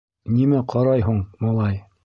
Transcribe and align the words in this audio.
Нимә 0.37 0.61
ҡарай 0.73 1.05
һуң 1.11 1.21
малай? 1.47 1.81